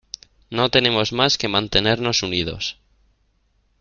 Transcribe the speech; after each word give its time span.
No 0.49 0.67
tenemos 0.71 1.13
más 1.13 1.37
que 1.37 1.47
mantenernos 1.47 2.23
unidos. 2.23 2.79